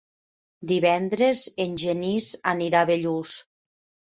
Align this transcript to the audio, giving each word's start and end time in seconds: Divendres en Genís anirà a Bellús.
Divendres 0.71 1.43
en 1.67 1.75
Genís 1.83 2.31
anirà 2.55 2.81
a 2.81 2.89
Bellús. 2.93 3.37